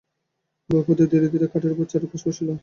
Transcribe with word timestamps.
ভূপতি 0.69 1.03
ধীরে 1.11 1.27
ধীরে 1.33 1.45
খাটের 1.51 1.73
উপর 1.73 1.85
চারুর 1.91 2.09
পাশে 2.11 2.25
বসিল। 2.27 2.49